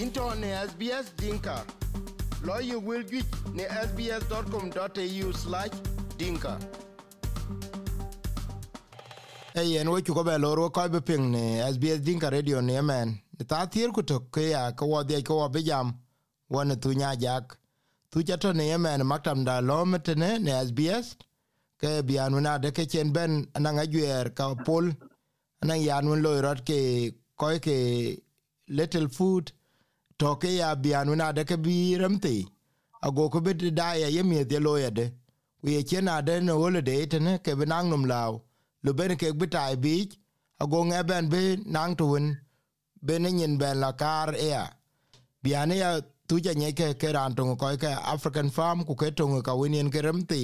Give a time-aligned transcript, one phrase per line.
[0.00, 1.64] into ne SBS Dinka.
[2.44, 5.76] Lawyer will get ne sbs.com.au slash
[6.16, 6.58] dinka.
[9.54, 13.20] Hey, en wo chuko be loro ko be ping ne SBS Dinka Radio ne man.
[13.46, 15.94] Ta thier ku to ke ya ko wo de ko wo be jam.
[16.50, 17.58] Wona tu nya jak.
[18.10, 21.16] Tu chato ne man maktam da lo metene ne SBS.
[21.80, 24.92] Ke bianu na de ke chen ben na ngajwer ka pol.
[25.62, 27.76] Anang yan won lo rot ke koy ke
[28.68, 29.52] little food
[30.20, 32.36] to ke ya bianu na de ke bi ramti
[33.06, 35.06] ago ko bit da ya yemi de lo ya de.
[35.60, 38.32] Ku ye chena de no le de te ne ke benang num lao.
[38.84, 39.94] Lu ben ke bi bitai bi
[40.62, 41.42] ago nge ben be
[41.74, 42.24] nang tuun
[43.02, 44.64] ne nyin ben la kar e ya.
[45.42, 45.90] Biane ya
[46.28, 49.52] tu ja ne ke ke ran to ko ke african farm ku ke to ka
[49.60, 50.42] winien ke ramti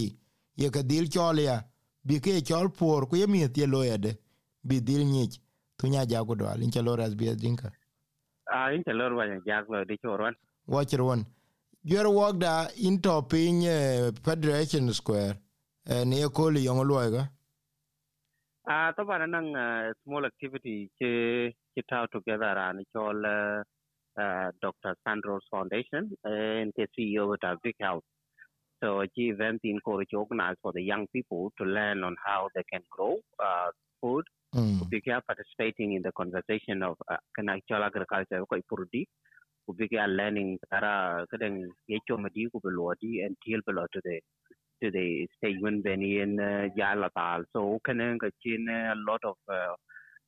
[0.57, 1.57] ye ke dil cholia
[2.07, 4.13] bi ke chol por ku yemi de lo ya de.
[4.69, 5.29] Bi dil ni
[5.79, 7.69] tu nya ja go do alin chalo ras bi dinka
[8.49, 10.35] Ah, a in te lor wanya jak lo di choron
[10.67, 11.27] watcher one
[11.83, 13.63] your work da into pin
[14.23, 15.35] federation eh, square
[16.05, 17.25] ne ko li yong lo ga
[18.69, 19.51] a to bana nang
[20.03, 23.61] small activity che che tau together an chol uh,
[24.19, 24.97] eh, eh, Dr.
[25.05, 28.03] Sandros Foundation and the CEO of the Big House.
[28.83, 32.65] So the event in Courage organized for the young people to learn on how they
[32.73, 34.25] can grow uh, food.
[34.57, 34.81] Mm.
[34.91, 36.97] We are participating in the conversation of
[37.39, 39.05] connectual agriculture ko ipurdi.
[39.69, 44.21] We are learning tara kadang yecho madi ko belodi and tiel belo to the
[44.83, 46.37] to the stage when beni in
[46.79, 47.45] jala tal.
[47.53, 49.75] So kanang kachin a lot of uh,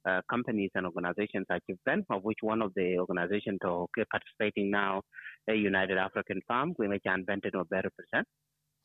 [0.09, 5.03] uh, companies and organizations achieve then, of which one of the organizations to participating now,
[5.49, 8.27] a United African Farm, we may can invented or better percent.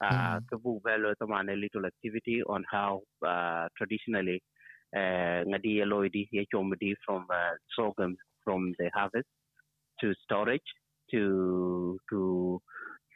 [0.03, 1.49] Uh, mm.
[1.49, 4.41] a little activity on how uh, traditionally
[4.95, 5.43] uh,
[5.91, 9.27] loidi yechomdi from uh, sorghum from the harvest
[9.99, 10.69] to storage
[11.11, 12.61] to to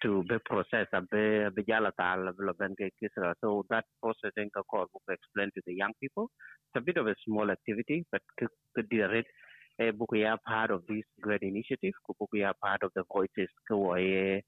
[0.01, 0.93] to be processed.
[1.11, 2.31] Be be jala tal
[3.41, 6.29] so that processing ka ko explain to the young people.
[6.67, 9.01] It's a bit of a small activity but could be
[9.79, 11.93] a book ya part of this great initiative.
[12.05, 14.41] Ku book ya part of the voices ko ye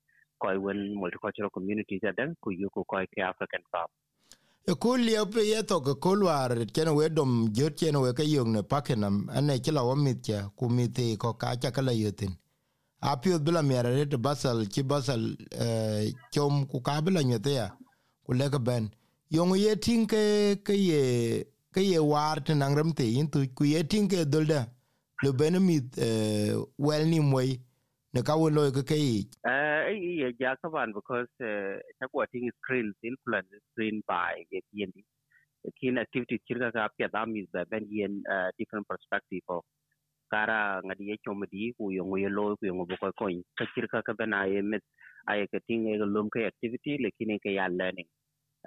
[0.44, 2.02] multicultural communities
[2.42, 3.90] ku yu ko ke african farm
[4.70, 8.24] e ye pe ye to ke kul war chen we dom jot chen we ke
[8.24, 12.36] yong ne pakenam ane chila wa mit cha ku mit ko ka cha kala yutin
[13.02, 15.36] a bila miara re basal chi basal
[16.34, 17.72] chom ku ka bila nyete ya
[18.26, 18.90] ku le ke ben.
[19.32, 23.46] Yong ye tin ke ke ye ke ye war te nang ram te yin tu
[23.54, 24.68] ku ye tin ke dolda
[25.24, 25.86] lu ben mit
[26.78, 27.60] wel ni moy
[28.14, 32.94] ne ka won loy ke ke eh eh ja ka because ta ko tin screen
[33.04, 35.04] influence screen by ye yendi
[35.80, 38.24] kin activity kirga ka pya da mi da ben yen
[38.58, 39.64] different perspective of
[40.34, 43.12] kara ngadi ye chomdi ku yo ngoy lo ku yo ngo ko
[43.58, 44.84] ka kirka ka ben ay met
[45.30, 48.10] aye ka tin e lom ke activity lekin ke ya learning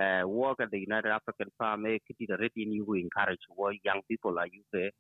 [0.01, 3.75] uh, work at the United African Farm, eh, kiti the rate in you encourage what
[3.85, 4.91] young people are you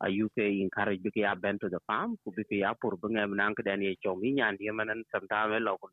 [0.00, 3.54] are you encourage big ya bent to the farm, ku big ya pur bunga manang
[3.64, 5.88] dan ye chomi nyan dia manan sometime local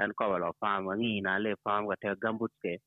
[0.00, 2.78] and cover of farm ni na le farm wa te gambut ke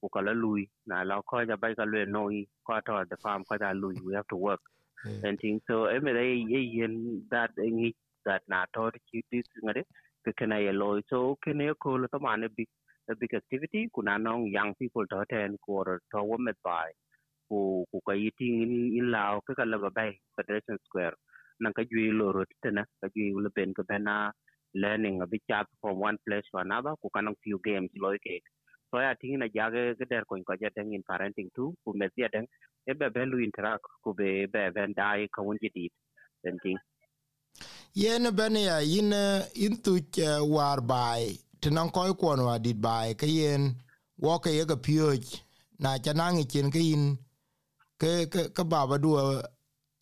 [0.00, 3.16] ku kala lui na la ko ja bai ka le no i ko to the
[3.16, 4.60] farm ko ja lui we have to work.
[5.04, 5.28] Yeah.
[5.28, 6.86] and things so every day ye
[7.30, 7.92] that ngi
[8.24, 9.82] that na to ki this ngade
[10.24, 12.68] ke kana ye lo so kene ko lo to mane big
[13.10, 16.88] a big activity, kuna nong young people to attend quarter to women by,
[17.48, 21.14] ku ku ka eating in in lao ka ka laba bay, federation square.
[21.60, 24.32] Nan ka jui lo ro tena ka jui lo ben ka bena
[24.74, 28.40] learning a bit chat from one place to another, ku kanang few games lo ke.
[28.90, 32.08] So, ya ting na jage ga der ko ko jateng in parenting too ku me
[32.16, 32.46] dia deng
[32.88, 35.92] e be be lu interact, ku be be ben dai ka won jidit
[36.44, 36.78] den ting.
[37.94, 39.12] Yen ben ya, yin
[39.54, 40.00] in tu
[40.50, 43.62] war bai tinan koy kwon wa dit bai ke yen
[44.24, 45.24] wo ke ye ga pyoj
[45.82, 47.04] na chanang chen ke in
[48.00, 49.10] ke ke ke baba du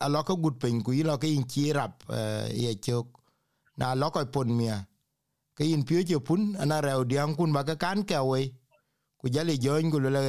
[0.04, 1.94] a lo ka gut pen ku lo ke in chi rap
[2.62, 3.06] ye chok
[3.78, 4.76] na lo ko pon mia
[5.56, 8.40] ke in pyoj ye pun ana ra odiang kun ba ka kan ke we
[9.20, 10.22] ku jali join ku le le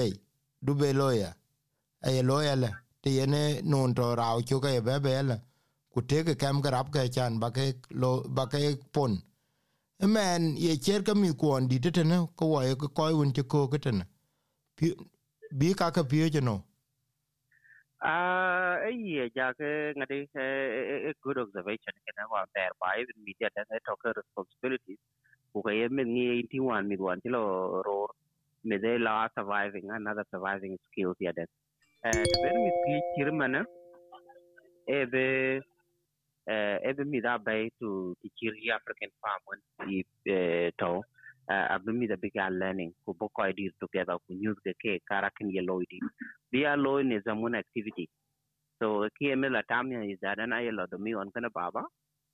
[0.66, 1.32] du be loya
[2.06, 2.70] ay loya le
[3.02, 5.38] te yene non to raw chu ke be be le
[5.92, 7.66] ku te ke kam garap ke chan ba ke
[8.02, 8.60] lo ba ke
[8.96, 9.14] pon
[10.08, 13.44] man ye cher ka mi kwon di tete ne ko wa ye ko yun te
[13.44, 14.04] ko ke tene
[15.60, 16.64] bi ka ka pie je no?
[18.02, 22.28] Ah, a eh ye ja ke ngade a e, e, e, good observation ke na
[22.32, 25.00] wa ter bai in media da ne to responsibilities.
[25.54, 27.44] Ku ka ye men ni ti wan, mi wan ti lo
[27.86, 28.10] ro
[28.64, 31.46] me de la surviving, another surviving skills ya da
[32.04, 33.62] eh the very mi pi kirmana
[34.88, 35.73] e be ebe
[36.46, 39.42] Eh, ebimida bay eh, to teacher ya African farm
[39.88, 40.08] if
[40.78, 41.02] to
[41.50, 46.00] abimida big learning ko boko ideas together ko news ke ke karakin yellow di.
[46.52, 48.10] Biya low ne zamun activity.
[48.80, 51.84] So kml atamya is that na yellow do mi on kana baba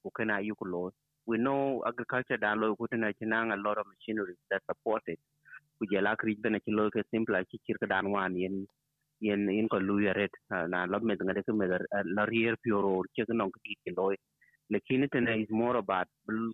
[0.01, 0.91] ko kana yuko
[1.27, 5.19] we know agriculture dan low ko tana a lot of machinery that support it
[5.77, 8.65] ku jela krij bena ci loy ke simple ci cir ka dan wan yen
[9.27, 10.31] yen in ko lu yaret
[10.73, 11.65] na lo me ngade ke me
[12.15, 14.15] la rier pioro che no ki ki loy
[14.73, 16.07] lakini tena is more about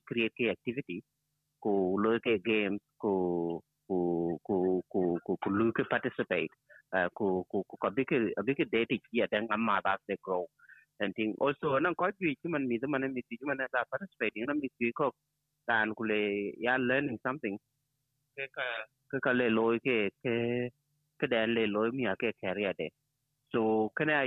[0.07, 0.97] create activity
[1.63, 1.73] ku
[2.03, 3.13] loy ke games ku
[3.87, 3.97] ku
[4.47, 6.51] ku ku ku ku lu ke participate
[7.17, 8.09] ku ku ku ka big
[8.47, 10.45] big data ki ya dan amma ba se grow
[10.99, 11.35] and thing.
[11.41, 14.59] Also nan ko ji ki man mi da man mi ti man da participate nan
[14.61, 15.11] mi ti ko
[15.67, 17.57] dan ku le ya learning something
[18.35, 18.67] ke ka
[19.11, 20.35] ke ka le loy ke ke
[21.19, 22.89] ke dan le loy mi ke career de.
[23.51, 24.25] So kana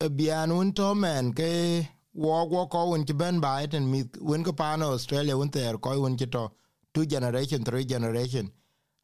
[0.00, 3.40] uh, bian un to men ke wo wo ko un ti ben
[3.70, 6.50] ten mi un ko pa australia un ter ko un ti to
[6.92, 8.50] two generation three generation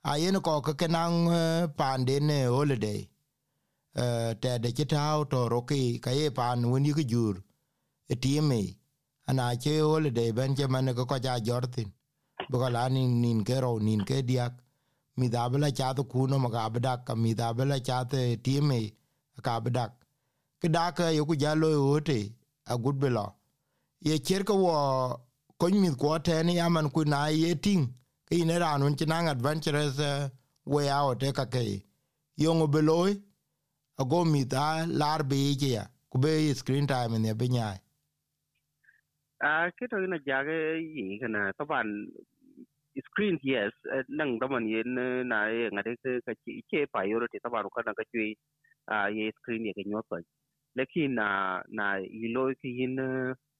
[0.02, 1.28] a yen ko ke nang
[1.76, 3.08] pan ne holiday.
[3.96, 7.42] Uh, te de ci tau to roki ka ye pan won yi jur.
[8.08, 8.76] E tieme
[9.28, 11.92] ana che holiday ben che man ko ja jortin
[12.50, 14.52] bugala ni nin ke ro nin ke diak.
[15.16, 18.36] Mi da bela cha to kuno ma ga bda ka mi da bela cha te
[18.36, 18.92] tieme
[19.42, 19.84] ka bda
[20.60, 22.32] ke da ka yo ku ja lo ote
[22.66, 23.34] a good bela
[24.00, 24.74] ye cher ko wo
[25.58, 27.84] ko mi ko te ni aman ku na ye ting
[28.30, 30.28] ine ran un chinang adventurous uh,
[30.64, 31.82] way out e ka ke
[32.38, 33.10] yongo beloy
[33.98, 35.84] ago mi da lar be je ya.
[36.10, 37.74] Ku be screen time ne be nya
[39.42, 42.06] a ke to ina jage yi kana taban
[43.06, 47.38] screen yes eh, nang daman yen eh, na ye ngade ke ka chi che priority
[47.42, 48.34] taban ko na ka chi
[48.94, 50.06] a ye screen ye ke nyot
[50.78, 51.28] lekin na
[51.68, 52.96] na ilo ki yin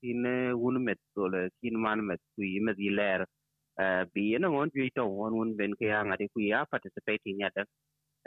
[0.07, 0.25] yin
[0.63, 2.79] wun met dole kin man met ku yi met
[3.81, 7.38] yiler bi yana ngon ju to won won ben ke nga ade ku ya participating
[7.38, 7.65] da.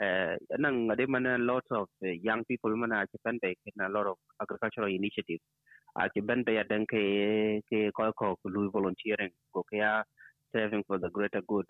[0.02, 4.16] Uh, nang ade mana lot of uh, young people mana ben be a lot of
[4.42, 5.42] agricultural initiatives.
[5.96, 10.02] A Japan be adan ke ke ko ko lu volunteering ko ke ya
[10.52, 11.66] serving for the greater good.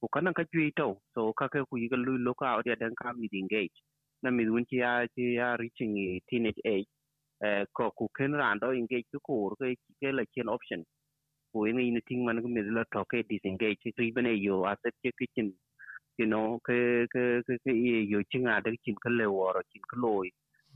[0.00, 2.94] Ko kana ka ju to so ka ke ku yiga lu loka out ya dan
[3.02, 3.78] ka mi engage.
[4.22, 6.88] Na mi wun ya ya reaching teenage age.
[7.44, 10.84] Uh, ko ku ken rando engage ku ko ke la chen option
[11.52, 12.48] ko ni ni ting man ko
[12.78, 15.52] la to ke disengage ri bane yo asset ke kitchen
[16.18, 17.72] you know ke ke ke ke
[18.12, 20.28] yo chinga de chin ke le woro chin loy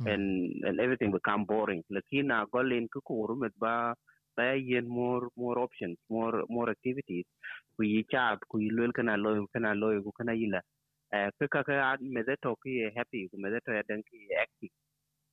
[0.07, 1.83] and and everything become boring.
[1.91, 3.95] Lakini na golin ko ru met ba
[4.37, 7.25] ba yen more more options more more activities.
[7.77, 10.61] Ku yi chat ku yi lel kana loy kana loy ku kana yila
[11.13, 14.29] eh ke ka ka me de to ki happy ku me de to ya ki
[14.41, 14.71] active.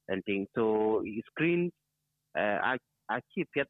[0.08, 1.72] And thing so screen
[2.38, 2.78] uh, I
[3.10, 3.68] I keep yet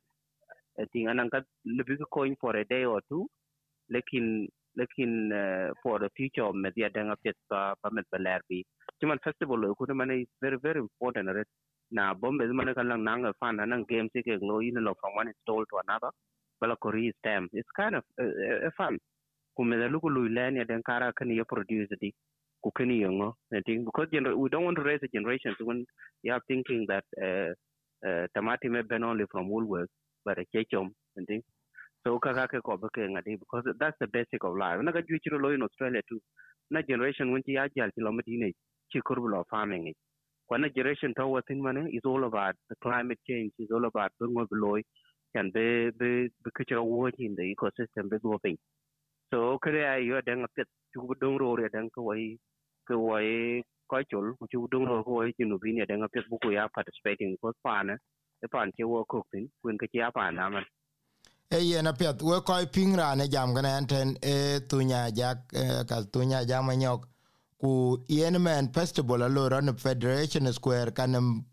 [0.80, 3.28] I think anang ka lebi ko coin for a day or two.
[3.94, 4.48] Lekin
[4.80, 8.64] lekin uh, for the future of media danga pet pa pa met baler bi
[9.02, 11.48] cuman festival ko de mane very very important right?
[11.92, 15.66] Na bombe mane kan lang nang fan nang game ke lo in from one install
[15.66, 16.12] to another.
[16.62, 19.00] Bala ko re stem it's kind of uh, uh, fun.
[19.58, 22.14] Ku me lu ko lu len ya den kara kan ye produce di
[22.64, 23.86] ku kan ye i think.
[23.86, 25.86] Because gener- we don't want to raise a generation when
[26.24, 27.52] you are thinking that uh,
[28.08, 29.90] uh, tamati me ben only from woolworth
[30.26, 31.42] bara a chechom i
[32.04, 34.80] so kaka ke ko beke ngadi because that's the basic of life.
[34.82, 36.22] Na ga ju chiro lo in australia too.
[36.72, 38.54] Na generation when ya jal ti lo medine
[38.94, 39.98] chi kurbulo farming it
[40.48, 43.86] when a generation to what in money is all about the climate change is all
[43.86, 44.82] about the ngo loy
[45.36, 45.66] can be
[46.00, 46.10] be
[46.44, 48.58] be kichiro wo in the ecosystem be go pin
[49.32, 52.26] so kare ai yo den pet chu dong ro re dang ko wai
[52.88, 53.62] ko wai
[53.92, 56.68] ko chul chu dong ro ko wai jinu bi ne den pet bu ko ya
[56.80, 57.98] participating ko pa na
[58.48, 60.66] pan che wo ko tin kun ke ya pa na man
[61.52, 65.38] e yen apiath we kɔc piŋ raan ejam kene en ten e thunya jak
[65.90, 67.02] ka thunya jam manyok
[67.62, 67.72] ku
[68.08, 71.44] yen men festival alo ron federation square kanem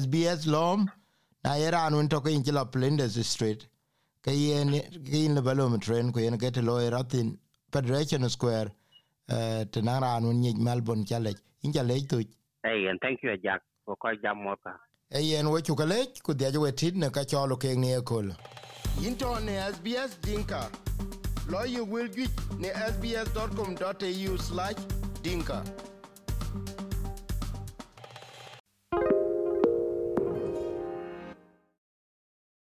[0.00, 0.90] sbs lom
[1.44, 3.66] na ye raan wen toke inci lo flinders street.
[4.22, 4.70] Ke yen
[5.08, 7.38] ke yin lebe lom tren ku yen kete lo rathin
[7.72, 8.68] federation square.
[9.28, 12.28] Uh, tenang raan wen nyic melbourne calec in calec thuc
[12.62, 13.62] hey and thank you jack.
[13.84, 14.54] For ko jam mo
[15.10, 18.36] eyen wechu cukelec ku dhiac we tit e ne ka cɔl kek ni ekol
[19.00, 20.70] yin tɔ ne sbs dinka.
[21.48, 25.62] Lɔ ye wel juic ne sbs.com.au/dinka